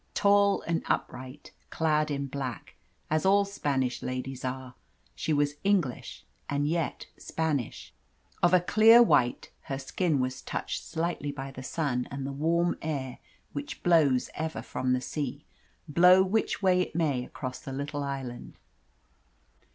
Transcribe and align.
Tall 0.15 0.61
and 0.65 0.81
upright, 0.87 1.51
clad 1.69 2.09
in 2.09 2.25
black, 2.25 2.73
as 3.11 3.23
all 3.23 3.45
Spanish 3.45 4.01
ladies 4.01 4.43
are, 4.43 4.73
she 5.13 5.31
was 5.31 5.57
English 5.63 6.25
and 6.49 6.67
yet 6.67 7.05
Spanish. 7.19 7.93
Of 8.41 8.51
a 8.51 8.61
clear 8.61 9.03
white, 9.03 9.51
her 9.65 9.77
skin 9.77 10.19
was 10.19 10.41
touched 10.41 10.83
slightly 10.83 11.31
by 11.31 11.51
the 11.51 11.61
sun 11.61 12.07
and 12.09 12.25
the 12.25 12.31
warm 12.33 12.79
air 12.81 13.19
which 13.53 13.83
blows 13.83 14.31
ever 14.33 14.63
from 14.63 14.93
the 14.93 15.01
sea, 15.01 15.45
blow 15.87 16.23
which 16.23 16.63
way 16.63 16.81
it 16.81 16.95
may 16.95 17.23
across 17.23 17.59
the 17.59 17.71
little 17.71 18.03
island. 18.03 18.55